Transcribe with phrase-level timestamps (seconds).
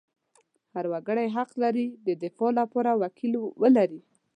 [0.73, 4.01] هر وګړی حق لري د دفاع لپاره وکیل ولري.